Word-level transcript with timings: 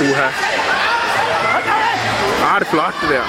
Uha. 0.00 0.28
Ah, 2.42 2.60
det 2.60 2.66
er 2.66 2.70
flot, 2.70 2.94
det 3.00 3.08
der. 3.10 3.24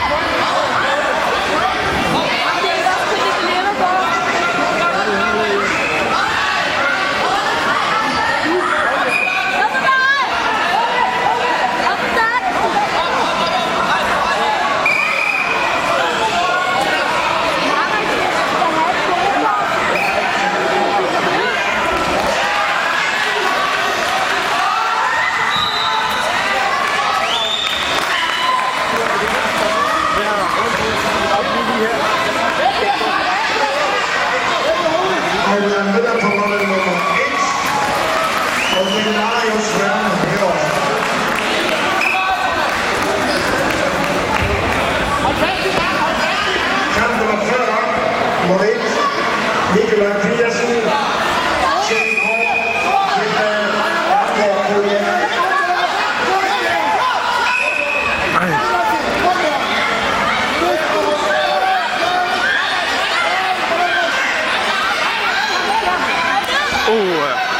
Adrian 35.51 35.91
Müller 35.91 36.17
von 36.17 36.29
Norden 36.29 36.69
Nummer 36.69 37.01
1 37.11 37.43
und 38.79 38.87
den 38.95 39.13
Marius 39.13 39.79
Werner. 39.79 40.00
Boa! 66.91 67.50